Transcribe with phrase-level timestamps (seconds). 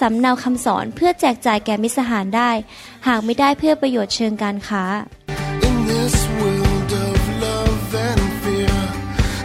[0.00, 2.50] สำเนาคำสอนเพื่อแจกจ่ายแก่มิตรสหายได้
[3.08, 4.84] หากไม่ได้เพื่อประโยชน์เชิงการค้า
[5.68, 8.78] In this world of love and fear,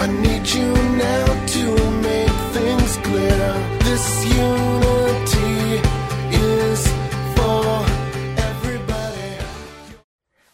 [0.03, 0.69] I need you
[1.05, 1.25] now
[1.55, 1.65] to
[2.07, 3.45] make things clear.
[3.87, 4.05] This
[4.47, 5.55] unity
[6.51, 6.81] is
[7.35, 7.65] for
[8.49, 9.31] everybody.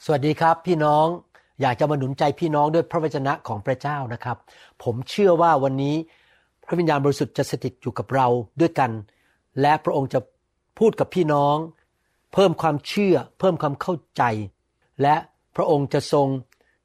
[0.05, 1.05] สวัสดีครับพี่น้อง
[1.61, 4.37] อยากจะมาหนุนใจพี่น้องด้วยพระวจนะของพระเจ้านะครับ
[4.83, 5.95] ผมเชื่อว่าวันนี้
[6.65, 8.27] พระวิญญาณบริสุทธิ์จะสถิตอยู่กับเรา
[8.61, 8.91] ด้วยกัน
[9.61, 10.19] และพระองค์จะ
[10.79, 11.57] พูดกับพี่น้อง
[12.33, 14.23] เพิ่มความเชื่อ เพิ่มความเข้าใจ
[15.01, 15.15] และ
[15.55, 16.27] พระองค์จะทรง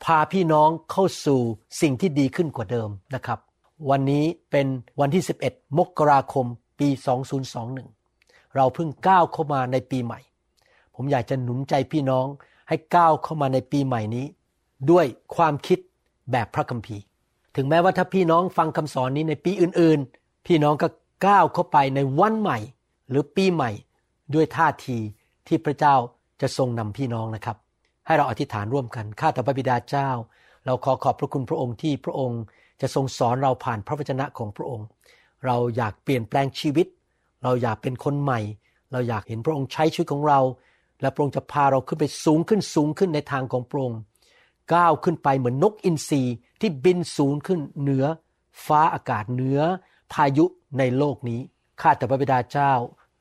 [0.04, 1.40] พาพี่น้องเข้าสู่
[1.80, 3.38] สิ่งที่ดีขึ้นกว่าเดิมนะครับ
[3.90, 4.66] วันนี้เป็น
[5.00, 6.46] วันที่ 11 มกราคม
[6.78, 6.88] ปี
[7.72, 10.20] 2021 เราเพิ่งก้าวเข้ามาในปีใหม่
[10.94, 12.26] ผมอยากจะหนุนใจพี่น้อง
[12.68, 14.26] ให้ก้าวเข้ามาในปีใหม่นี้
[14.90, 15.78] ด้วยความคิด
[16.32, 17.02] แบบพระคัมภีร์
[17.56, 20.86] ถึงแม้ว่าถ้าพี่น้องฟังคำสอนนี้ในปีอื่นๆ พี่น้องก็
[21.24, 22.58] ก้าวเข้าไปในวันใหม่
[23.08, 23.70] หรือปีใหม่
[24.34, 24.98] ด้วยท่าที
[25.46, 25.94] ที่พระเจ้า
[26.40, 27.56] จะทรงนำพี่น้องนะครับ
[28.06, 30.10] ให้เราอธิษฐานร่วมกันข้าแต่พระบิดาเจ้า
[30.66, 32.42] เราขอขอบพระคุณพระองค์ที่พระองค์
[32.80, 34.86] จะทรงสอนเราผ่านพระวจนะของพระองค์
[35.46, 36.86] เราอยากเปลี่ยนแปลงชีวิต
[37.42, 38.40] เราอยากเป็นคนใหม่
[38.92, 40.40] เราอยากเห็นพระองค์ใช้ชีวิตของเรา
[41.00, 43.98] และพระองค์จะพาเราขึ้นไปสูงขึ้นสูงขึ้นในทางของพระองค์
[44.74, 46.22] ก้าวขึ้นไปเหมือนนกอินทรี
[46.60, 48.04] ที่บินสูงขึ้นเหนือ
[48.66, 49.60] ฟ้าอากาศเหนือ
[50.12, 50.44] พายุ
[50.78, 51.40] ในโลกนี้
[51.80, 52.72] ข้าแต่พระบิดาเจ้า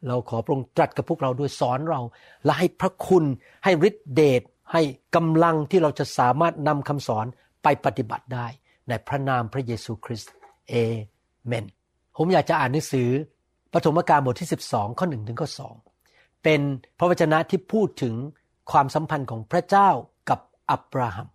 [0.08, 2.02] เราขอพระองค์ตรัสกับพวกเราด้วยสอนเรา
[2.46, 3.24] และให้พระคุณ
[3.64, 4.42] ให้ฤทธิเดช
[4.74, 4.82] ให้
[5.16, 7.26] กำลังที่เราจะสามารถนำคำสอน
[7.64, 8.48] ไปปฏิบัติได้
[8.90, 10.32] ในพระนามพระเยซูคริสต์
[10.70, 10.74] เอ
[11.46, 11.66] เมน
[12.18, 13.10] ผมอยากจะอ่านหนังสือ
[13.74, 15.50] ปฐมกาลบทที่ 12 ข้อ1ถึงข้อ
[15.96, 16.62] 2เป็น
[16.98, 18.16] พระวจนะที่พูดถึง
[18.72, 19.90] ความสัมพันธ์ของพระเจ้า
[20.30, 20.40] กับ
[20.72, 21.28] อับราฮัม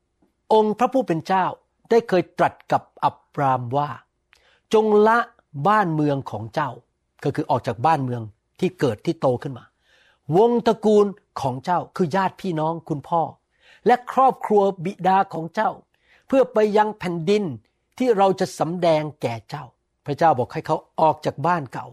[0.55, 1.45] องค์พระผู้เป็นเจ้า
[1.91, 3.91] ได้เคยตรัสกับอับรามว่า
[4.75, 5.19] จงละ
[5.69, 6.71] บ้านเมืองของเจ้า
[7.25, 8.23] ก็คือออกจากบ้านเมือง
[8.61, 9.65] ที่เกิดที่โตขึ้นมา
[10.37, 11.07] วงตระกูล
[11.41, 13.23] ของเจ้าคือญาติพี่น้องคุณพ่อ
[13.87, 15.71] และครอบครัวบิดาของเจ้า
[16.27, 17.45] เพื่อไปยังแผ่นดิน
[17.99, 19.65] ที่เราจะสำแดงแก่เจ้า
[20.07, 21.87] พระเจ้าบอกให้เขาออกจากบ้านเก่า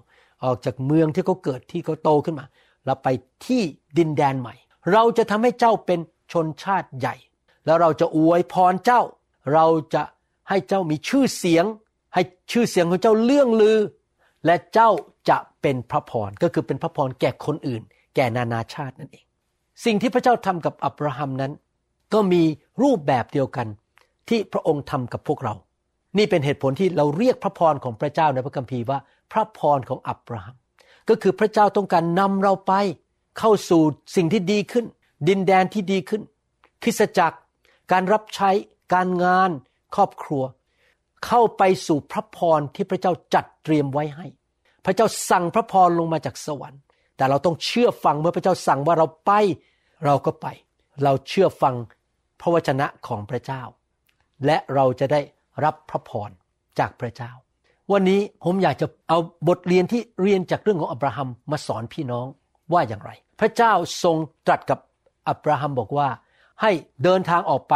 [0.45, 2.45] ออกจากเมืองที่เขาเกิดที่เขาโตขึ้นมา
[2.85, 3.07] แล้วไป
[3.45, 3.61] ที่
[3.97, 4.55] ดินแดนใหม่
[4.93, 5.99] เราจะทำให้เจ้าเป็น
[6.31, 7.15] ชนชาติใหญ่
[7.65, 9.01] แล้วเราจะอวยพรเจ้า
[9.53, 10.03] เราจะ
[10.49, 11.65] ให้เจ้ามีชื่อเสียง
[12.17, 13.79] ให้ชื่อเสียงของเจ้าเลื่องลือ
[14.45, 14.89] และเจ้า
[15.29, 17.81] จะเป็นพระพรก็คือเป็นพระพรแก่คนอื่น
[18.15, 19.25] แก่นานาชาตินั่นเอง
[19.85, 21.51] สิ่งที่พระเจ้าทำกับอับราฮัมนั้น
[22.13, 22.43] ก็มี
[22.81, 23.67] รูปแบบเดียวกัน
[24.29, 25.53] ที่พระองค์ทำกับพวกเรา
[26.17, 28.99] นี่เป็นเหตุผลที่เราเรียกพระพรของพระเจ้าในพระคัมภีร์ว่า
[29.31, 30.55] พระพรของอับราฮัม
[31.09, 32.73] ก็คือพระเจ้าต้องการนำเราไป
[33.39, 33.81] เข้าสู่
[34.15, 34.85] สิ่งที่ดีขึ้น
[35.27, 36.21] ดินแดนที่ดีขึ้น
[36.83, 37.37] คริสจักร
[37.91, 38.49] การรับใช้
[38.93, 39.49] การงาน
[39.95, 40.43] ครอบครัว
[41.25, 44.25] เข้าไปสู่พระพรที่พระเจ้าจัดเตรียมไว้ให้
[44.85, 46.81] พระเจ้าสั่งพระพรลงมาจากสวรรค์
[47.17, 49.31] แต่เราต้องเชื่อฟังเมื่อพระเจ้าสั่งว่าเราไป
[50.05, 50.47] เราก็ไป
[51.03, 51.75] เราเชื่อฟัง
[52.41, 53.61] พระวจนะของพระเจ้า
[54.45, 55.21] และเราจะได้
[55.63, 56.29] รับพระพร
[56.79, 57.31] จากพระเจ้า
[57.91, 59.17] วันนี้ผมอยากจะเอา
[59.47, 62.25] บทเรียนที่เรียนจากเรื่องของอับราฮัมมาสอนพี่น้อง
[62.73, 63.73] ว่าอย่างไร พระเจ้า
[64.03, 64.17] ทรง
[64.47, 64.79] ตรัสกับ
[65.29, 66.07] อับราฮัมบอกว่า
[66.61, 66.71] ให้
[67.03, 67.75] เดินทางออกไป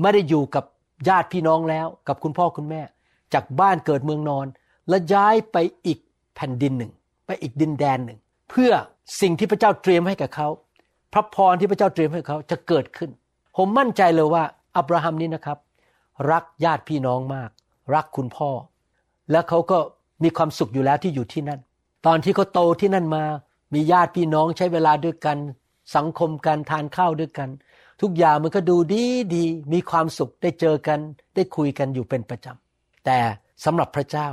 [0.00, 0.64] ไม่ได้อยู่กับ
[1.08, 2.82] ญาติพี่น้องแล้วกับคุณพ่อคุณแม่
[3.34, 4.46] จากบ้านเกิดเมืองนอน
[4.88, 5.98] และย้ายไปอีก
[6.34, 6.92] แผ่นดินหนึ่ง
[7.26, 8.18] ไปอีกดินแดนหนึ่ง
[8.50, 8.72] เพื่อ
[9.20, 10.48] สิ่งที่พระเจ้าเตรียมให้กับเขา
[11.12, 13.10] พระพรที่พระเจ้าเตรียมให้เขาจะเกิดขึ้น
[13.56, 14.44] ผมมั่นใจเลยว่า
[14.76, 15.58] อับราฮัมนี้นะครับ
[16.30, 17.50] รักญาติพี่น้องมาก
[17.94, 18.50] รักคุณพ่อ
[19.30, 19.78] และเขาก็
[20.22, 21.60] มีความสุขอยู่แล้วที่อยู่ที่นั่น
[22.06, 23.24] ตอนที่เขาโตที่นั่นมา
[23.74, 25.36] มีญาติพี่น้องใช้เวลาด้วยกัน
[25.96, 27.48] สังคมกันทานข้าวด้วยกัน
[28.02, 29.04] ทุกอย่างมันก็ดูดี
[29.34, 30.98] ดีมีความสุขได้เจอกัน
[31.34, 33.18] ได้คุยกันอยู่เป็นประจำ แต่
[33.64, 34.28] สำหรับพระเจ้า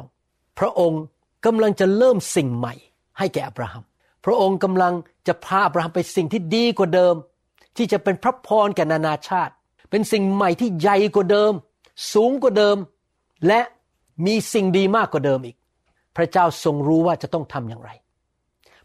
[0.60, 1.04] พระองค์
[1.46, 2.74] กำลังจะเริ่มสิ่งใหม่
[3.18, 3.84] ให้แก่อับราฮัม
[4.26, 4.94] พระองค์กำลัง
[5.28, 7.16] จะพาอับราฮัมไปสิ่งที่ดีกว่าเดิม
[7.78, 9.54] ที่จะเป็นพระพรแก่นานาชาติ
[9.90, 11.54] เป็นสิ่งใหม่ที่ใหญ่กว่าเดิม
[12.14, 12.78] สูงกว่าเดิม
[13.48, 13.62] และ
[14.26, 15.58] มีสิ่งดีมากกว่าเดิมอีก
[16.18, 17.92] พระเจ้าทรงรู้ว่าจะต้องทำอย่างไร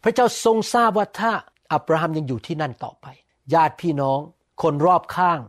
[0.03, 1.31] พระเจ้าทรงทราบว่าถ้า
[1.73, 3.05] อับราฮัมยังอยู่ที่นั่นต่อไป
[3.53, 4.19] ญาติพี่น้อง
[4.61, 5.39] คนรอบข้าง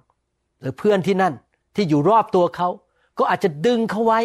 [0.60, 1.34] หรือเพื่อนที่นั่น
[1.74, 2.68] ที่อยู่รอบตัวเขา
[3.18, 4.20] ก็อาจจะดึงเขาไว้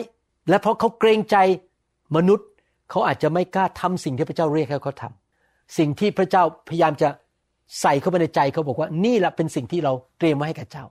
[0.50, 1.38] และเพราะเขาเกรงใจ
[2.16, 2.48] มนุษย์
[2.90, 7.10] เขาอาจจะไม่กล้าทำสิ่งที่พระเจ้าเรียกให้เขาทำสิ่งที่พระเจ้าพยายามจะ
[7.82, 10.86] ใส่เข้าไปในใจเขาบอกว่านี่แหละเป็นสิ่งที่เราเตรียมไว้ให้กับเจ้า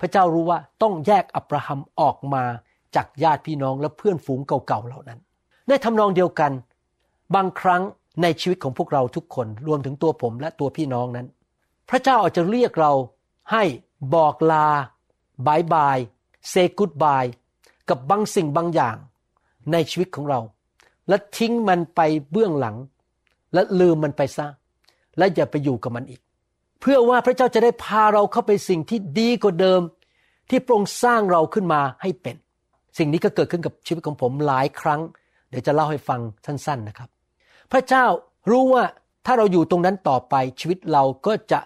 [0.00, 2.44] พระเจ้ารู้ว่าต้องแยกอับราฮัมออกมา
[2.96, 5.18] จากญาติพี่น้องและเพื่อนฝูงเก่าๆเหล่านั้น
[5.68, 6.52] ในทำนองเดียวกัน
[7.34, 7.82] บางครั้ง
[8.22, 11.26] ในชีวิตของพวกเราทุกคนรวมถึงตัวผมและตัวพี่น้องนั้น
[11.90, 12.92] พระเจ้าอาจจะเรียกเรา
[13.52, 13.64] ให้
[14.14, 14.66] บอกลา
[15.46, 17.24] bye bye say goodbye
[17.88, 18.96] กับบางสิ่งบางอย่าง
[19.72, 20.40] ในชีวิตของเรา
[21.08, 22.00] และทิ้งมันไป
[22.30, 22.76] เบื้องหลัง
[23.54, 24.46] และลืมมันไปซะ
[25.18, 26.20] และอย่าไปอยู่กับมันอีก
[26.80, 29.80] เพื่อว่าพระเจ้าจะได้พาเราเข้าไปสิ่งที่ดีกว่าเดิม
[30.50, 32.36] ที่พระองค์สร้างเราขึ้นมาให้เป็น
[32.98, 35.00] สิ่งนี้ก็เกิดขึ้นกับชีวิตของผมหลายครั้ง
[35.48, 37.08] เดี๋ยวจะเล่าให้ฟังสั้นๆนะครับ
[37.72, 38.04] พระเจ้า
[38.50, 38.84] รู้ว่า
[39.26, 41.60] ถ้าเราอยู่ตรงนั้นต่อไปชีวิตเราก็จะ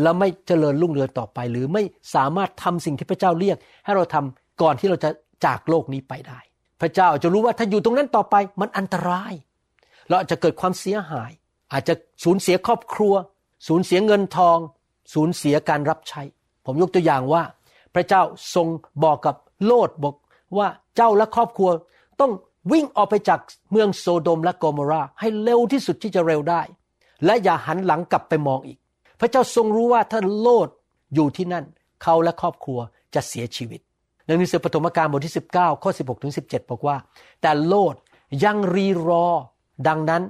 [0.00, 1.82] และไม่เจริญรุ่งเรืองต่อไป หรือไม่
[2.14, 5.10] สามารถทำสิ่งที่พระเจ้าเรียก ให้เราทำก่อนที่เราจะ
[5.44, 6.38] จากโลกนี้ไปได้
[6.80, 9.32] พระเจ้าจะรู้ว่าถ้าอยู่ตรงนั้นต่อไปมันอันตราย
[10.08, 11.30] เราอาจจะเกิดความเสียหาย
[11.72, 11.94] อาจจะ
[12.24, 13.14] สูญเสียครอบครัว
[13.68, 14.58] สูญเสียเงินทอง
[15.14, 16.22] สูญเสียการรับใช้
[16.66, 17.42] ผมยกตัวอย่างว่า
[17.94, 18.22] พระเจ้า
[18.54, 18.66] ทรง
[19.04, 20.14] บอกกับโลดบอก
[20.58, 21.70] ว่าเจ้าและครอบครัว
[22.20, 22.32] ต้อง
[22.72, 23.40] วิ่งออกไปจาก
[23.70, 26.62] เมืองโซโดมและโกโมราให้เร็วที่สุดที่จะเร็วได้
[27.24, 28.78] และอย่าหันหลังกลับไปมองอีก
[29.22, 30.68] พระเจ้าทรงรู้ว่าถ้าโลด
[31.14, 31.64] อยู่ที่นั่น
[32.02, 32.78] เขาและครอบครัว
[33.14, 33.80] จะเสียชีวิต
[34.26, 36.96] ในหนังสือปฐมกาลบทที่ 19 ข้อ 16 ถึง 17 บอกว่า
[37.42, 37.94] แต่โลด
[38.44, 39.26] ยังรีรอ
[39.88, 40.22] ดังนั้น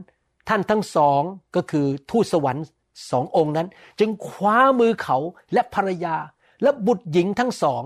[0.49, 1.21] ท่านทั้งสอง
[1.57, 2.65] ก็คือทูตสวรรค์
[3.11, 3.69] สององค์นั้น
[3.99, 5.19] จึงคว้ามือเขา
[5.53, 6.17] และภรรยา
[6.63, 7.83] และบุตรหญิงทั้งสอง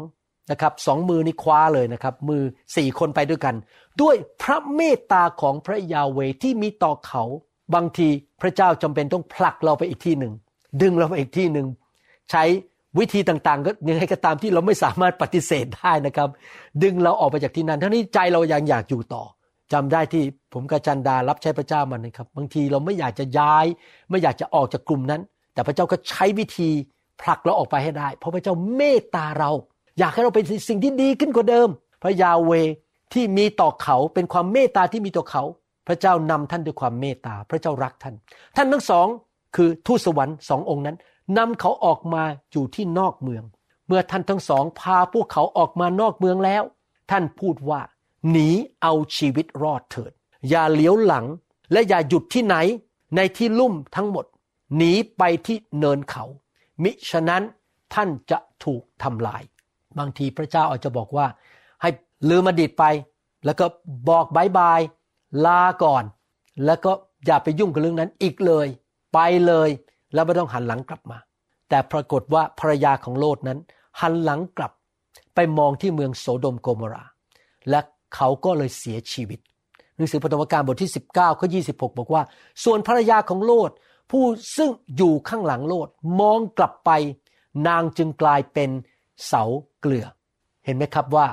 [0.51, 2.43] นะครับสองมือนี่คว้าเลยนะครับ มือ
[2.77, 3.55] สี่คนไปด้วยกัน
[4.03, 7.23] ด้วยพระเมตตาของพระยาเวที่มีต่อเขา
[7.75, 8.09] บางที
[8.41, 10.35] พระเจ้าจำเป็นต้องผลักเราไปอีกที่หนึ่ง
[10.83, 11.67] ดึงเราไปอีกที่หนึ่ง
[12.31, 12.45] ใช้
[12.99, 16.29] วิธีต่างๆก็ยังไงก็ตามที่เราไม่สามารถปฏิเสธได้นะครับ
[16.83, 19.25] ดึงเราออกไปจากที่นั้นทั้งนี้ใจเรายังอยากอยู่ต่อ
[19.73, 23.67] จำได้ที่ผมกับจันดารับใช้พระเจ้ามันนะครับบางทีเราไม่อยากจะย้าย
[24.11, 25.21] ไม่อยากจะออกจากกลุ่มนั้น
[25.55, 26.71] แต่พระเจ้าก็ใช้วิธี
[27.21, 29.51] ผลักเราออกไปให้ได้ เพราะพระเจ้าเมตตาเรา
[29.99, 31.69] อยากให้เราเป็นสิ่งที่ดีขึ้นกว่าเดิม
[32.03, 32.53] พระยาเว
[33.15, 35.43] ที่มีต่อเขาเป็นความเมตตาที่มีต่อเขา
[35.89, 38.15] พระเจ้านำท่านด้วยความเมตตา พระเจ้ารักท่าน
[38.57, 39.07] ท่านทั้งสอง
[39.57, 40.97] คือทูตสวรรค์สององค์นั้น
[41.39, 42.23] นำเขาออกมา
[42.53, 43.45] อยู่ที่นอกเมือง
[43.87, 46.63] เมื่อท่านทั้งสองพาพวกเขาออกมานอกเมืองแล้ว
[47.11, 47.81] ท่านพูดว่า
[48.31, 48.49] หนี
[48.83, 50.13] เอาชีวิตรอดเถิด
[50.49, 51.27] อย่าเลี้ยวหลัง
[51.73, 52.57] และอย่าหยุดที่ไหน
[53.17, 54.25] ในที่ลุ่มทั้งหมด
[54.77, 56.25] หนีไปที่เนินเขา
[56.83, 57.43] มิฉะนั้น
[57.95, 59.43] ท่านจะถูกทำลาย
[59.99, 61.27] บางทีพระเจ้าอาจจะบอกว่า
[61.83, 61.91] ให้
[62.29, 62.85] ลืมอดีตไป
[63.45, 63.67] แล้วก็
[64.09, 64.81] บอกบายบาย
[65.47, 66.05] ลาก่อน
[66.65, 66.91] แล้วก็
[67.27, 68.67] อย่าไปยุ่งกับเรื่องนั้นอีกเลย
[69.17, 69.71] ไปเลย
[70.15, 71.19] แล้วไม่ต้องหันหลังกลับมา
[71.69, 73.59] แต่ปรากฏว่าภรรยาของโลดนั้น
[74.01, 74.73] หันหลังกลับ
[75.35, 77.05] ไปมองที่เมืองโสโดมโกมรา
[77.71, 77.81] และ
[78.15, 79.41] เขาก็เลยเสียชีวิต
[79.97, 82.23] หนังสือปฐมกาลบทที่ 19ข้อ26บอกว่า
[82.65, 83.71] ส่วนภรรยาของโลด
[84.11, 84.25] ผู้
[84.57, 85.89] ซึ่งอยู่ข้างหลังโลด
[86.21, 86.91] มองกลับไป
[87.69, 88.71] นางจึงกลายเป็น
[89.27, 89.43] เสา
[89.81, 90.07] เกลือ
[90.65, 91.27] เห็นไหมครับว่า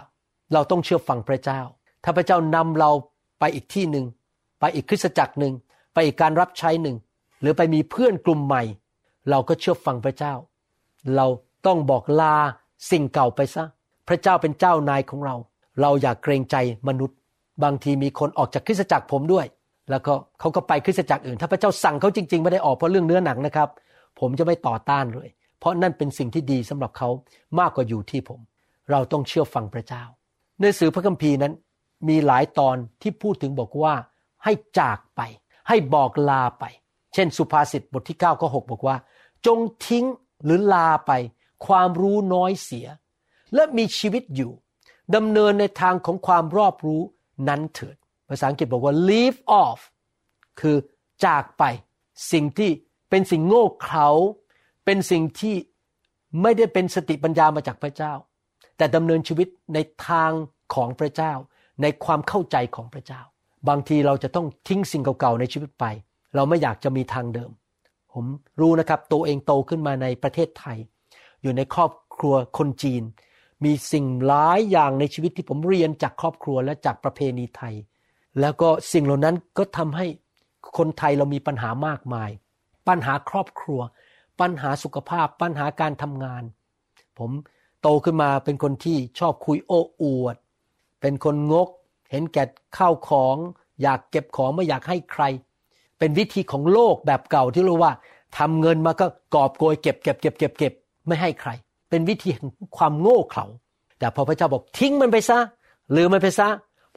[0.53, 1.59] เราต้องเชื่อฟังพระเจ้า
[2.03, 2.91] ถ้าพระเจ้านำเรา
[3.39, 4.05] ไปอีกที่หนึ่ง
[4.59, 5.53] ไปอีกคริสตจักรหนึ่ง
[5.93, 6.95] ไปอีกการรับใช้หนึ่ง
[7.43, 8.63] หรือไปมีเพื่อนกลุ่มใหม่
[9.29, 10.33] เราก็เชื่อฟังพระเจ้า
[11.15, 11.25] เรา
[11.65, 12.35] ต้องบอกลา
[12.91, 13.63] สิ่งเก่าไปซะ
[14.07, 15.35] พระเจ้าเป็นเจ้านายของเรา
[15.81, 16.55] เราอยากเกรงใจ
[16.87, 17.17] มนุษย์
[17.63, 19.45] บางทีมีคนออกจากคริสตจักรผมด้วย
[19.89, 23.69] แล้วก็เขาก็ไปคริสตจักรอื่น ถ้าพระเจ้าสั่งเขาจริง ๆ ไม่ได้ออกเพราะเรื่องเนื้อหนังนะครับ
[24.19, 25.27] ผมจะไม่ต่อต้านเลย
[25.59, 27.09] เพราะนั่นเป็นสิ่งที่ดีสำหรับเขา
[27.59, 28.39] มากกว่าอยู่ที่ผม
[28.91, 30.03] เราต้องเชื่อฟังพระเจ้า
[30.61, 31.53] ในสื่อพระคัมภีร์นั้น
[32.09, 33.93] มีหลายตอนที่พูดถึงบอกว่า
[34.43, 35.21] ให้จากไป
[35.67, 36.65] ให้บอกลาไป
[37.13, 38.97] เช่นสุภาษิตบทที่9ข้อ6บอกว่า
[39.45, 40.05] จงทิ้ง
[40.43, 41.11] หรือลาไป
[41.65, 42.87] ความรู้น้อยเสีย
[43.53, 44.51] และมีชีวิตอยู่
[45.15, 47.01] ดำเนินในทางของความรอบรู้
[47.49, 47.95] นั้นเถิด
[48.29, 49.79] ภาษาอังกฤษบอกว่า leave off
[50.59, 50.77] คือ
[51.25, 51.63] จากไป
[52.31, 52.71] สิ่งที่
[53.09, 54.09] เป็นสิ่งโง่เขลา
[54.85, 55.55] เป็นสิ่งที่
[56.41, 58.13] ไม่ได้เป็นสติปัญญามาจากพระเจ้า
[58.77, 59.77] แต่ดำเนินชีวิตใน
[60.07, 60.31] ทาง
[60.73, 61.33] ของพระเจ้า
[61.81, 63.21] ในความเข้าใจของพระเจ้า
[63.69, 65.85] บางทีเราจะต้องทิ้งสิ่งเก่าๆในชีวิตไป
[66.35, 67.51] เราไม่อยากจะมีทางเดิม
[68.13, 68.25] ผม
[68.59, 70.77] รู้นะครับตัวเองโตขึ้นมาในประเทศไทย
[71.41, 73.03] อยู่ในครอบครัวคนจีน
[73.63, 77.75] มีสิ่งหลายอย่างในชีวิตที่ผมเรียนจากครอบครัวและจากประเพณีไทย
[78.39, 80.05] แล้วก็สิ่งเหล่านั้นก็ทำให้
[80.77, 82.29] คนไทยเรามีปัญหามากมาย
[82.87, 83.79] ปัญหาครอบครัว
[84.41, 86.43] ปัญหาสุขภาพ ปัญหาการทำงาน
[87.17, 87.31] ผม
[87.81, 90.35] โตขึ้นมาเป็นคนที่ชอบคุยโอ้อวด
[91.01, 91.69] เป็นคนงก
[92.11, 92.43] เห็นแก่
[92.77, 93.35] ข้าวของ
[93.81, 95.23] อยากเก็บของไม่อยากให้ใคร
[96.03, 97.91] เป็นวิธีของโลกแบบเก่าที่รู้ว่า
[98.37, 100.73] ทำเงินมาก็กอบโกยเก็บเก็บเก็บเก็บเก็บ
[101.07, 101.49] ไม่ให้ใคร
[101.89, 102.31] เป็นวิธี
[102.77, 103.45] ความโง่เขลา
[103.99, 105.39] แต่พอพระเจ้าบอกทิ้งมันไปซะ
[105.91, 106.47] หรือมันไปซะ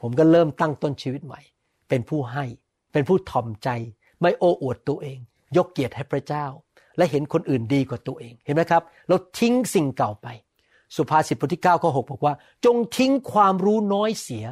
[0.01, 1.41] ผมก็เริ่มตั้งต้นชีวิตใหม่
[1.89, 2.45] เป็นผู้ให้
[2.91, 3.69] เป็นผู้ถ่อมใจ
[4.21, 5.17] ไม่โอ้อวดตัวเอง
[5.57, 6.45] ยกเกียรติให้พระเจ้า
[6.97, 10.27] และเห็นคนอื่นดีกว่าตัวเอง เห็นไหมครับ เราทิ้งสิ่งเก่าไป
[10.95, 12.33] สุภาษิตบทที่9ข้อ6บอกว่า
[12.65, 14.45] จงทิ้งความรู้น้อยเสีย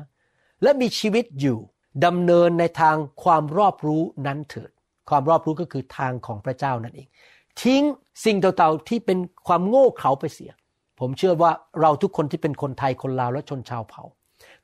[0.63, 1.59] และมีชีวิตอยู่
[2.05, 4.71] ดำเนินในทางความรอบรู้นั้นเถิด
[5.09, 7.07] ความรอบรู้ก็คือทางของพระเจ้านั่นเอง
[7.61, 7.83] ทิ้ง
[8.25, 10.51] สิ่งเต่าๆที่เป็นความโง่เขลาไปเสีย
[10.99, 14.03] ผมเชื่อว่าเราทุกคนที่เป็นคนไทยคนลาวและชนชาวเผ่า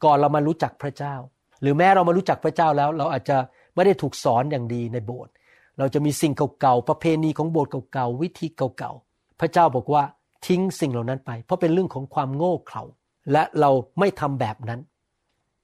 [0.04, 1.16] ก่อนเรามารู้จักพระเจ้า
[1.62, 3.38] หรือแม้เรามารู้จักพระเจ้าแล้ว เราอาจจะ
[3.76, 5.34] ไม่ได้ถูกสอนอย่างดีในโบสถ์
[5.80, 10.04] เราจะมีสิ่งเก่าๆประเพณีของโบสถ์เก่าๆวิธีเก่าๆพระเจ้าบอกว่า
[10.48, 12.84] ทิ้งสิ่งเหล่านั้นไป เพราะเป็นเรื่องของความโง่เขลา
[13.32, 14.80] และเราไม่ทำแบบนั้น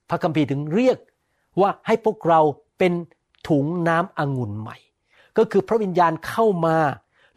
[0.09, 0.97] พระคัมภีร์ถึงเรียก
[1.61, 2.41] ว่าให้พวกเรา
[2.77, 2.93] เป็น
[3.47, 4.77] ถุงน้ำองุ่นใหม่
[5.37, 6.77] ก็คือพระวิญญาณเข้ามา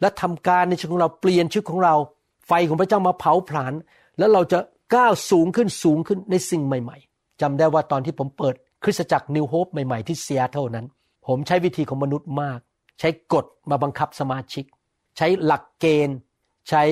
[0.01, 1.95] และทำการในชีวิตของเราเปลี่ยนชีวิตของเรา
[2.47, 3.73] ไฟของพระเจ้ามาเผาผลาญ
[4.17, 4.59] แล้วเราจะ
[4.95, 10.85] ก้าวสูงขึ้นสูงขึ้นในสิ่งใหม่ ๆจำได้ว่าตอนที่ผมเปิดคริสตจักรนิวโฮปใหม่ๆที่เซียเท่านั้น
[11.27, 12.59] ผมใช้วิธีของมนุษย์มาก
[12.99, 14.65] ใช้กฎมาบังคับสมาชิก
[15.17, 16.17] ใช้หลักเกณฑ์
[16.69, 16.83] ใช้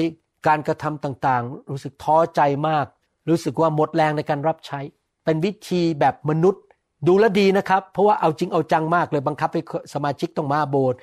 [0.48, 2.86] การกระทำต่างๆ รู้สึกท้อใจมาก
[3.29, 4.79] รู้สึกว่าหมดแรงในการรับใช้
[5.25, 6.63] เป็นวิธีแบบมนุษย์
[7.08, 9.62] ดูแลดีนะครับ เพราะว่าเอาจริงเอาจังมากเลยบังคับให้
[9.94, 11.00] สมาชิกต้องมาโบสถ์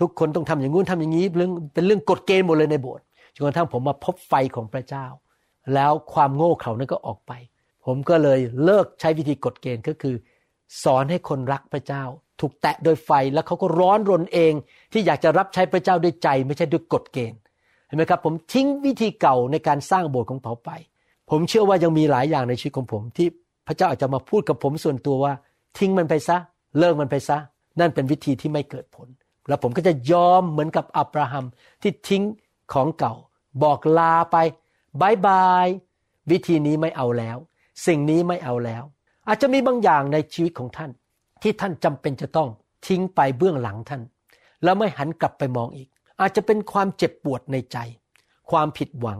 [0.00, 5.06] ทุกคนต้องทำอย่างงู้นทำอย่างนี้เรื่องเป็นเรื่องกฎเกณฑ์หมดเลยในโบสถ์จนกระทั่งผมมาพบไฟของพระเจ้า
[5.74, 7.32] แล้วความโง่เขลานั้นก็ออกไป
[7.86, 10.14] ผมก็เลยเลิกใช้วิธีกฎเกณฑ์ก็คือ
[10.84, 12.02] สอนให้คนรักพระเจ้า
[12.40, 14.52] ถูกแตะโดยไฟแล้วเขาก็ร้อนรนเอง
[14.92, 17.38] ที่อยากจะรับใช้พระเจ้าด้วยใจ ไม่ใช่ด้วยกฎเกณฑ์
[17.86, 20.70] เห็นไหมครับ ผมทิ้งวิธีเก่าในการสร้างโบสถ์ของเขาไป
[21.30, 23.28] ผมเชื่อว่ายังมีหลายอย่างในชีวิตของผมที่
[23.66, 25.32] พระเจ้าอาจจะมาพูดกับผมส่วนตัวว่า
[25.78, 26.36] ทิ้งมันไปซะ
[26.78, 27.38] เลิกมันไปซะ
[27.80, 29.08] นั่นเป็นวิธีที่ไม่เกิดผล
[29.48, 31.44] แล้วผมก็จะยอมเหมือนกับอับราฮัม
[31.82, 32.22] ที่ทิ้ง
[32.72, 33.14] ของเก่า
[33.62, 34.36] บอกลาไป
[35.00, 35.66] บายบาย
[36.30, 37.36] วิธีนี้ไม่เอาแล้ว
[37.86, 38.82] สิ่งนี้ไม่เอาแล้ว
[39.28, 40.90] อาจจะมีบางอย่างในชีวิตของท่าน
[41.42, 42.48] ที่ท่านจำเป็นจะต้อง
[42.86, 44.02] ทิ้งไปเบื้องหลังท่าน
[44.64, 45.88] แล้วไม่หันกลับไปมองอีก
[46.20, 47.78] อาจจะเป็นความเจ็บปวดในใจ
[48.50, 49.18] ความผิดหวัง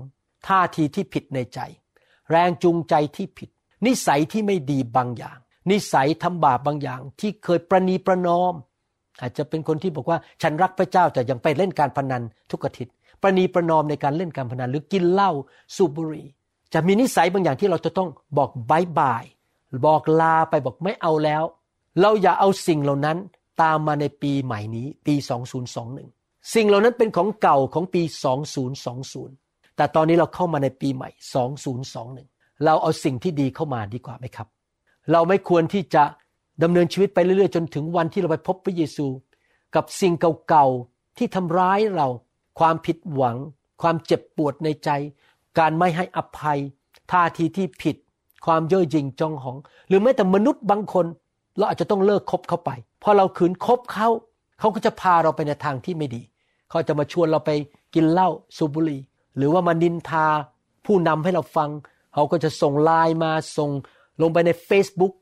[0.48, 1.60] ท่าทีที่ผิดในใจ
[2.30, 3.50] แรงจูงใจที่ผิด
[3.86, 5.38] นิสัยที่ไม่ดีบางอย่าง
[5.70, 8.54] นิสัยทำบาปบางอย่าง ที่เคยประนีประนอม
[9.20, 15.30] อาจจะเป็นคนที่บอกว่าฉันรักพระเจ้าแต่ยังไปเล่นการพนันทุกอาทิตย์ประนีประนอมในการเล่นการพนันหรือกินเหล้า
[15.76, 16.26] สูบบุหรี่
[16.72, 19.24] จะมีนิสัยบางอย่างที่เราจะต้องบอกบายบาย
[19.86, 21.42] บอกลาไปบอกไม่เอาแล้ว
[22.00, 23.18] เราอย่าเอาสิ่งเหล่านั้น
[23.62, 25.14] ตามมาในปีใหม่นี้ ปี
[25.84, 28.02] 2021 สิ่งเหล่านั้นเป็นของเก่าของปี
[28.94, 31.08] 2020 แต่ตอนนี้เราเข้ามาในปีใหม่
[31.94, 34.48] 2021 เราเอาสิ่งที่ดีเข้ามาดีกว่าไหมครับ
[35.12, 36.04] เราไม่ควรที่จะ
[36.62, 39.06] ดำเนินชีวิตไปเรื่อยๆ จนถึงวันที่เราไปพบพระเยซู
[39.74, 40.12] กับสิ่ง
[40.48, 42.08] เก่าๆที่ทำร้ายเรา
[42.58, 43.36] ความผิดหวัง
[43.82, 44.90] ความเจ็บปวดในใจ
[45.58, 46.58] การไม่ให้อภัย
[47.12, 47.96] ท่าทีที่ผิด
[48.46, 49.56] ความเย่อหยิ่งจองหอง
[49.88, 51.06] หรือแม้แต่มนุษย์บางคน
[51.56, 52.70] เราอาจจะต้องเลิกคบเขาไป
[53.02, 54.08] พอเราขืนคบเขา
[54.58, 56.22] เขาก็จะพาเราไปในทางที่ไม่ดี
[56.70, 57.50] เขาจะมาชวนเราไป
[57.94, 59.00] กินเหล้าสูบบุหรี่
[59.36, 60.26] หรือว่ามานินทา
[60.84, 61.70] ผู้นำให้เราฟัง
[62.16, 63.70] เขาก็จะส่งไลน์มาส่ง
[64.22, 65.12] ลงไปใน Facebook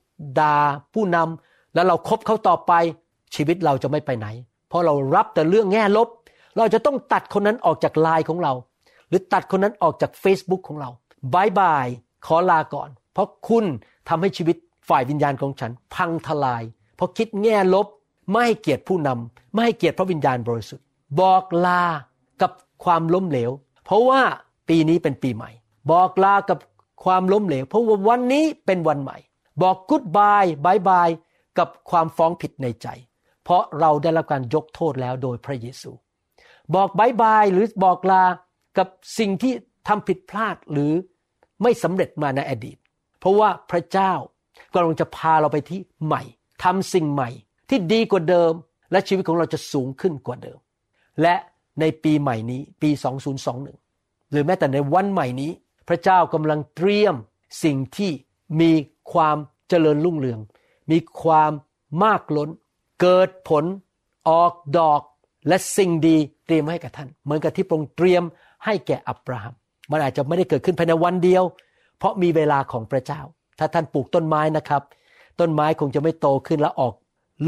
[0.40, 0.56] ด่า
[0.94, 2.72] ผู้นำแล้วเราครบเขาต่อไป
[3.34, 4.26] ชีวิตเราจะไม่ไปไหน
[4.68, 6.08] เพราะเรารับแต่เรื่องแง่ลบ
[6.56, 8.52] เราจะต้องตัดคนนั้นออกจากไลน์ของเรา
[9.08, 10.90] หรือตัดคนนั้นออกจาก Facebook ของเรา
[11.34, 11.86] บายบาย
[12.26, 13.64] ขอลาก่อน เพราะคุณ
[14.08, 14.56] ทำให้ชีวิต
[14.88, 16.62] ฝ่ายวิญญาณของฉัน พังทลาย
[16.96, 17.86] เพราะคิดแง่ลบ
[18.30, 20.84] ไม่ให้เกียรติผู้นำไม่ให้เกียรติพระวิญญาณบริสุทธิ์
[21.20, 21.82] บอกลา
[22.42, 22.52] กับ
[22.84, 23.50] ความล้มเหลว
[23.84, 24.22] เพราะว่า
[24.68, 25.50] ปีนี้เป็นปีใหม่
[25.90, 26.58] บอกลากับ
[27.04, 29.18] ความล้มเหลว เพราะว่าวันนี้เป็นวันใหม่
[29.62, 31.08] บอก goodbye bye bye
[31.58, 32.88] กับความฟ้องผิดในใจ
[33.44, 35.90] เพราะเราได้รับการยกโทษแล้วโดยพระเยซู
[36.75, 38.25] บอก bye bye หรือบอกลา
[38.78, 39.52] กับสิ่งที่
[39.88, 40.92] ทำผิดพลาดหรือ
[41.62, 42.76] ไม่สำเร็จมาในอดีต
[43.20, 44.12] เพราะว่าพระเจ้า
[44.75, 46.23] กำลังจะพาเราไปที่ใหม่
[46.64, 47.30] ทำสิ่งใหม่
[47.68, 48.52] ที่ดีกว่าเดิม
[48.92, 50.58] และชีวิตของเราจะสูงขึ้นกว่าเดิม
[51.23, 51.34] และ
[51.80, 52.90] ในปีใหม่นี้ปี
[53.61, 55.50] 2021 หรือแม้แต่ในวันใหม่นี้
[55.88, 57.14] พระเจ้ากำลังเตรียม
[57.64, 58.10] สิ่งที่
[58.60, 58.72] มี
[59.12, 59.36] ความ
[59.68, 60.40] เจริญรุ่งเรือง
[60.90, 61.52] มีความ
[62.02, 62.48] มากล้น
[63.00, 63.64] เกิดผล
[64.28, 65.00] ออกดอก
[65.48, 68.22] และสิ่งดีเตรียมให้กับท่าน เหมือนกับที่พระองค์เตรียม
[68.64, 69.54] ให้แก่อับราฮัม
[69.90, 71.42] มันอาจจะไม่ได้เกิดขึ้นภายในวันเดียว
[71.98, 73.20] เพราะมีเวลาของพระเจ้า
[73.58, 74.82] ถ้าท่านปลูกต้นไม้นะครับ
[75.40, 76.94] ต้นไม้คงจะไม่โตขึ้นและออก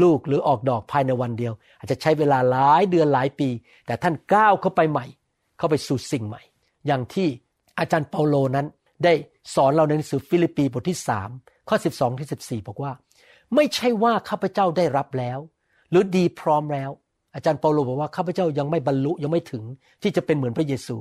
[0.01, 3.49] ลูกหรือออกดอกภายในวันเดียว อาจจะใช้เวลาหลายเดือนหลายปี
[3.85, 5.05] แต่ท่านก้าวเข้าไปใหม่
[5.57, 6.41] เข้าไปสู่สิ่งใหม่
[6.87, 7.27] อย่างที่
[7.79, 8.67] อาจารย์เปาโลนั้น
[9.03, 9.13] ได้
[9.55, 10.97] สอนเราในหนังสือฟิลิปปีบทที่
[11.33, 12.91] 3ข้อ 12ที่14 บอกว่า
[13.55, 15.39] ไม่ใช่ว่าข้าพเจ้าได้รับแล้ว
[15.89, 16.91] หรือดีพร้อมแล้ว
[17.35, 19.63] อาจารย์เปาโลบอกว่าข้าพเจ้ายังไม่บรรลุยังไม่ถึง
[20.01, 20.97] ที่จะเป็นเหมือนพระเยซู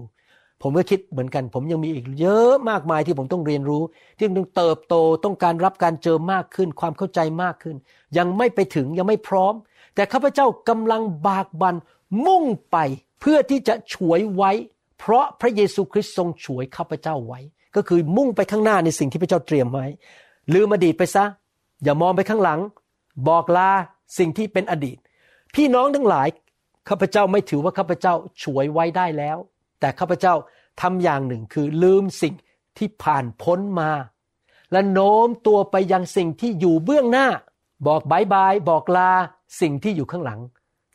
[0.62, 3.82] ผมก็คิดเหมือนกัน ผมยังมีอีกเยอะมากมายที่ผมต้องเรียนรู้
[4.16, 7.76] ที่ต้องเติบโตต้องการรับการเจอมากขึ้น ความเข้าใจมากขึ้น
[8.18, 9.54] ยังไม่ไปถึงยังไม่พร้อม
[9.94, 11.74] แต่ข้าพเจ้ากำลังบากบัน
[12.26, 12.76] มุ่งไป
[13.20, 14.52] เพื่อที่จะฉวยไว้
[14.98, 17.40] เพราะพระเยซูคริสต์ทรงฉวยข้าพเจ้าไว้
[17.76, 19.86] ก็คือมุ่งไปข้างหน้าในสิ่งที่พระเจ้าเตรียมไว้
[20.54, 21.24] ลืมอดีตไปซะ
[21.82, 22.60] อย่ามองไปข้างหลัง
[23.28, 23.70] บอกลา
[24.18, 24.98] สิ่งที่เป็นอดีต
[25.54, 26.28] พี่น้องทั้งหลาย
[26.88, 29.38] ข้าพเจ้าไม่ถือว่าข้าพเจ้าฉวยไว้ได้แล้ว
[29.80, 30.34] แต่ข้าพเจ้า
[30.80, 32.34] ทำอย่างหนึ่งคือลืมสิ่ง
[32.78, 33.90] ที่ผ่านพ้นมา
[34.72, 37.28] และโน้มตัวไปยังสิ่งที่อยู่เบื้องหน้า
[37.86, 39.10] บอกบายบายบอกลา
[39.60, 40.40] สิ่งที่อยู่ข้างหลัง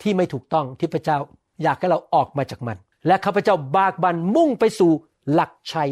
[0.02, 1.18] ที่ไม่ถูกต้องที่พระเจ้า
[1.64, 2.78] อยากให้เราออกมาจากมัน
[3.08, 4.92] และข้าพเจ้าบากบันมุ่งไปสู่
[5.34, 5.92] หลักชัย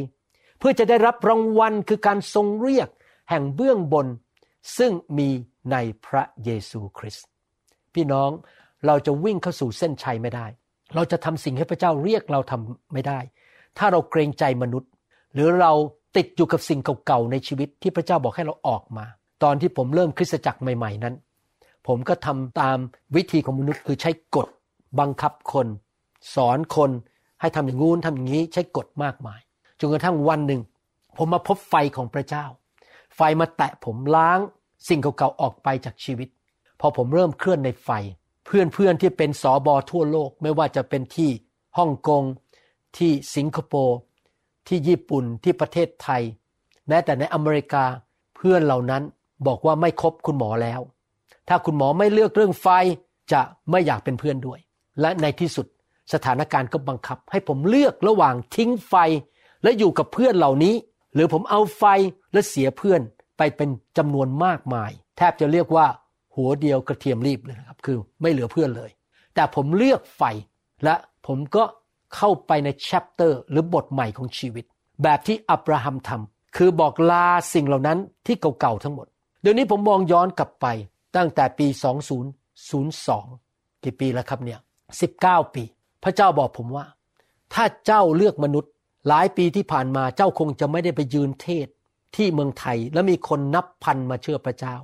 [0.59, 2.89] เพื่อจะได้รับรางวัลคือการทรงเรียก
[3.29, 4.07] แห่งเบื้องบน
[4.77, 5.29] ซึ่งมี
[5.71, 5.75] ใน
[6.05, 7.27] พระเยซูคริสต์
[7.93, 8.29] พี่น้อง
[8.85, 10.45] เราจะวิ่งเข้าสู่เส้นชัยไม่ได้
[10.95, 13.19] เราจะทำสิ่งให้พระเจ้าเรียกเราทำไม่ได้
[13.77, 14.89] ถ้าเราเกรงใจมนุษย์
[15.33, 15.71] หรือเรา
[16.17, 19.05] ติดอยู่กับสิ่งเก่าๆในชีวิตที่พระเจ้าบอกให้เราออกมา
[19.43, 21.15] ตอนที่ผมเริ่มคริสตจักรใหม่ ๆนั้น
[21.87, 22.77] ผมก็ทำตาม
[23.15, 24.47] วิธีของมนุษย์คือใช้กฎ
[24.99, 25.67] บังคับคน
[26.35, 26.91] สอนคน
[27.41, 29.39] ให้ทำอย่างงู้นทำอย่างนี้ใช้กฎมากมาย
[29.79, 30.61] จนกระทั่งวันหนึ่ง
[31.17, 32.45] ผมมาพบไฟของพระเจ้า
[33.15, 34.39] ไฟมาแตะผมล้าง
[34.87, 36.29] สิ่งเก่าๆออกไปจากชีวิต
[36.79, 37.89] พอผมเริ่มเคลื่อนในไฟ
[38.45, 41.29] เพื่อนๆที่เป็นสอบอทั่วโลกไม่ว่าจะเป็นที่
[41.77, 42.23] ฮ่องกง
[42.97, 43.97] ที่สิงคโปร์
[44.67, 46.21] ที่ญี่ปุ่นที่ประเทศไทย
[46.87, 47.85] แม้แต่ในอเมริกา
[48.35, 49.03] เพื่อนเหล่านั้น
[49.47, 50.81] บอกว่าไม่คบคุณหมอแล้ว
[51.47, 52.67] ถ้าคุณหมอไม่เลือกเรื่องไฟ
[53.33, 54.59] จะไม่อยากเป็นเพื่อนด้วย
[55.01, 55.67] และในที่สุด
[56.13, 58.95] สถานการณ์ก็บังคับ ให้ผมเลือกระหว่างทิ้งไฟ
[59.63, 60.75] และอยู่กับเพื่อนเหล่านี้
[61.13, 61.83] หรือผมเอาไฟ
[62.33, 63.01] และเสียเพื่อน
[63.37, 65.85] ไปเป็นจำนวนมากมาย แทบจะเรียกว่า
[66.35, 68.89] หัวเดียวกระเทียมรีบเลยนะครับ คือไม่เหลือเพื่อนเลย
[69.35, 70.23] แต่ผมเลือกไฟ
[70.83, 70.95] และ
[71.27, 71.63] ผมก็
[72.15, 74.65] เข้าไปในแชปเตอร์หรือบทใหม่ของชีวิต
[75.03, 79.07] แบบที่อับราฮัมทำคือบอกลาสิ่งเหล่านั้นที่เก่าๆทั้งหมด
[79.41, 80.65] เดี๋ยวนี้ผมมองย้อนกลับไป
[81.15, 81.67] ตั้งแต่ปี
[82.55, 84.59] 2002 กี่ปีแล้วครับเนี่ย
[85.07, 85.63] 19 ปี
[86.03, 86.85] พระเจ้าบอกผมว่า
[87.53, 88.71] ถ้าเจ้าเลือกมนุษย์
[89.07, 91.67] หลายปีที่ผ่านมาเจ้าคงจะไม่ได้ไปยืนเทศ
[92.15, 94.75] ที่เมืองไทยแล้วมีคนนับพันมาเชื่อพระเจ้า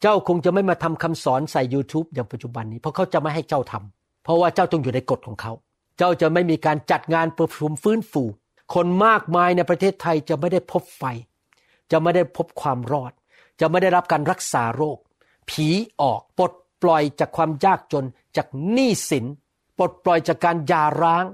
[0.00, 5.52] เจ้าคงจะไม่มาทำคำสอนใส่ YouTube อย่างปัจจุบันนี้เพราะเขาจะไม่ให้เจ้าทำเพราะว่าเจ้าต้องอยู่ในกฎของเขา
[5.98, 8.22] เจ้าจะไม่มีการจัดงานประชุมฟื้นฟู
[8.74, 11.04] คนมากมายในประเทศไทยจะไม่ได้พบไฟ
[11.90, 13.12] จะไม่ได้พบความรอด
[13.60, 14.98] จะไม่ได้รับการรักษาโรค
[15.50, 15.68] ผี
[16.00, 18.04] ออกปลดปล่อยจากความยากจน
[18.36, 19.24] จากหนี้สิน
[19.78, 21.24] ปลดปล่อยจากการยาร้าง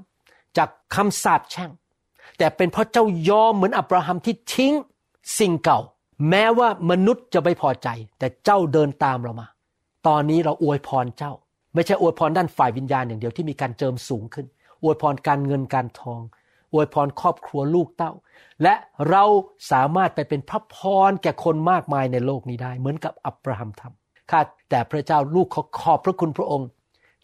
[0.57, 1.71] จากคำสาปแช่ง
[2.39, 4.73] แต่เป็นเพราะเจ้ายอมเหมือนอับราฮัมที่ทิ้ง
[5.39, 5.81] สิ่งเก่า
[6.31, 9.47] แม้ว่ามนุษย์จะไม่พอใจ แต่เจ้าเดินตามเรามา
[10.07, 11.33] ตอนนี้เราอวยพรเจ้า
[11.75, 14.47] ไม่ใช่อวยพรด้านฝ่ายวิญญาณอย่างเดียวที่มีการเจิมสูงขึ้น
[14.83, 16.21] อวยพรการเงินการทอง
[16.73, 18.13] อวยพรครอบครัวลูกเต้า
[18.63, 18.75] และ
[19.11, 19.25] เรา
[19.73, 20.77] สามารถไปเป็นพระพ
[21.09, 26.69] รแก่คนมากมายในโลกนี้ได้ เหมือนกับอับราฮัมทำข้าแต่พระเจ้าลูกขอขอบพระคุณพระองค์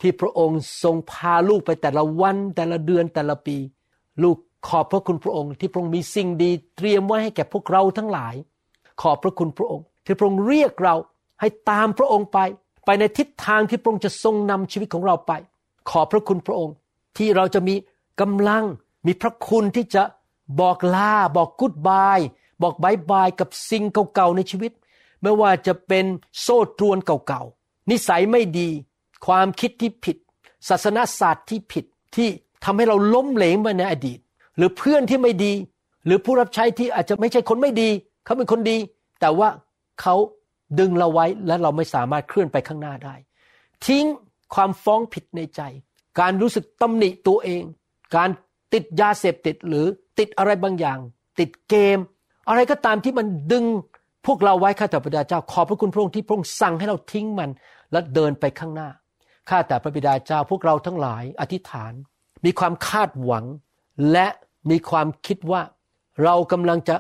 [0.01, 3.57] ที่พระองค์ทรงพาลูกไปแต่ละวันแต่ละเดือนแต่ละปี
[4.23, 4.37] ลูก
[4.69, 8.35] ขอบพระคุณพระองค์ ที่พระองค์มีสิ่งดีเตรียมไว้ให้แก่พวกเราทั้งหลาย
[9.01, 10.95] ขอบพระคุณพระองค์ ที่พระองค์เรียกเรา
[11.41, 12.39] ให้ตามพระองค์ไป
[12.85, 15.33] ไปในทิศทางที่พระองค์จะทรงนำชีวิตของเราไป
[15.91, 16.75] ขอบพระคุณพระองค์
[17.19, 17.75] ที่เราจะมี
[18.21, 18.65] กำลัง
[19.07, 20.03] มีพระคุณที่จะ
[20.61, 22.21] บอกลาบอกกุดบาย
[22.63, 23.85] บอกบายบายกับสิ่ง
[24.15, 24.73] เก่าๆในชีวิต
[25.23, 26.05] ไม่ว่าจะเป็น
[26.41, 28.69] โซ่ตรวนเก่าๆนิสัยไม่ดี
[29.27, 30.17] ความคิดที่ผิด
[30.69, 31.85] ศาสนาศาสตร์ที่ผิด
[32.17, 32.29] ที่
[32.65, 34.19] ทำให้เราล้มเหลวมาในอดีต
[34.57, 35.53] หรือเพื่อนที่ไม่ดี
[36.07, 37.89] หรือผู้รับใช้ที่อาจจะไม่ใช่คนไม่ดี
[38.25, 38.77] เขาเป็นคนดี
[39.21, 39.49] แต่ว่า
[40.01, 40.15] เขา
[40.79, 43.15] ดึงเราไว้และเราไม่สามารถเคลื่อนไปข้างหน้าได้
[43.87, 44.05] ทิ้ง
[44.55, 45.61] ความฟ้องผิดในใจ
[46.21, 47.63] การรู้สึกตำหนิตัวเอง
[48.17, 48.31] การ
[48.73, 49.87] ติดยาเสพติดหรือ
[50.19, 50.99] ติดอะไรบางอย่าง
[51.41, 51.99] ติดเกม
[52.49, 53.65] อะไรก็ตามที่มันดึง
[54.27, 57.51] พวกเราไว้ข้าแต่พระเจ้า ขอบพระคุณพระองค์ที่พระองค์สั่งให้เราทิ้งมัน
[57.93, 58.89] และเดินไปข้างหน้า
[59.49, 61.93] ข้าแต่พระบิดาเจ้าพวกเราทั้งหลายอธิษฐาน
[62.45, 63.45] มีความคาดหวัง
[64.13, 64.27] และ
[64.71, 65.63] มีความคิดว่า
[66.25, 66.97] เรากำลังจะ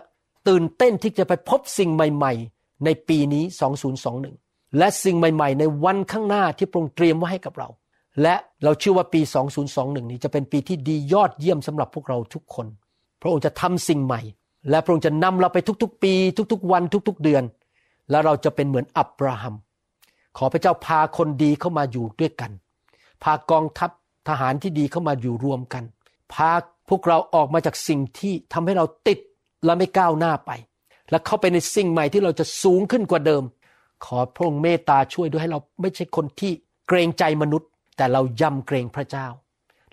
[0.49, 3.45] ตื่นเต้นที่จะไปพบสิ่งใหม่ ๆ ในปีนี้
[4.11, 7.69] 2021 และสิ่งใหม่ ๆ ในวันข้างหน้าที่พระองค์เตรียมไว้ให้กับเรา
[8.23, 9.21] และเราเชื่อว่าปี
[9.67, 12.67] 2021 นี้จะเป็นปีที่ดียอดเยี่ยมสำหรับพวกเราทุกคน
[13.21, 14.21] พระองค์จะทำสิ่งใหม่
[14.71, 16.13] และพระองค์จะนำเราไปทุกๆ ปี
[16.53, 17.43] ทุกๆ วันทุก ๆ เดือน
[18.11, 19.55] และเราจะเป็นเหมือนอับราฮัม
[20.37, 22.51] ขอพระเจ้าพาคนดีเข้ามาอยู่ด้วยกัน
[23.23, 23.91] พากองทัพ
[24.29, 25.85] ทหารที่ดีเข้ามาอยู่รวมกัน
[26.33, 26.51] พา
[26.89, 29.19] พวกเราออกมาจากสิ่งที่ทำให้เราติด
[29.65, 30.51] และไม่ก้าวหน้าไป
[31.11, 33.43] และเข้าไปในสิ่งใหม่ที่เราจะสูงขึ้นกว่าเดิม
[34.05, 36.53] ขอพระองค์เมตตาช่วยด้วยให้เราไม่ใช่คนที่
[36.89, 39.27] เกรงใจมนุษย์ แต่เรายำเกรงพระเจ้า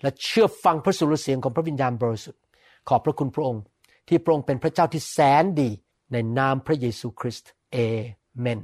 [0.02, 2.40] และเชื่อฟังพระสุรเสียงของพระวิญญาณบริสุทธิ์
[2.88, 3.62] ขอบพระคุณพระองค์
[4.08, 5.70] ที่พระองค์เป็นพระเจ้าที่แสนดี
[6.12, 7.76] ในนามพระเยซูคริสต์เอ
[8.40, 8.60] เมน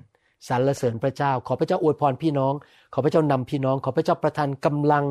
[0.48, 2.54] สรรเสริญพระเจ้า ขอพระเจ้าอวยพรพี่น้อง
[2.92, 5.04] ขอพระเจ้านำพี่น้อง ขอพระเจ้าประทานกำลัง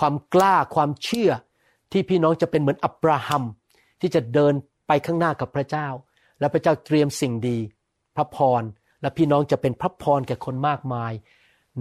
[0.00, 1.30] ความกล้าความเชื่อ
[1.92, 3.42] ที่พี่น้องจะเป็นเหมือนอับราฮัม
[4.00, 4.54] ที่จะเดิน
[4.86, 5.88] ไปข้างหน้ากับพระเจ้า
[6.40, 7.58] และพระเจ้าเตรียมสิ่งดี
[8.16, 8.62] พระพร
[9.02, 11.12] และพี่น้องจะเป็นพระพรแก่คนมากมาย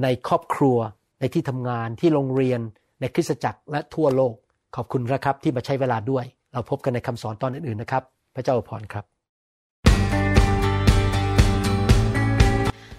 [0.03, 0.77] ในครอบครัว
[1.19, 2.59] ในที่ทำงานที่โรงเรียน
[2.99, 4.35] ในคริสตจักรและทั่วโลก
[4.75, 8.03] ขอบคุณนะครับที่มาใช้เวลาด้วย เราพบกันในคำสอนตอนอื่นๆนะครับ
[8.35, 9.14] พระเจ้าอวยพรครับ